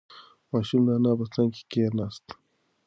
[0.51, 2.25] ماشوم د انا په څنگ کې کېناست.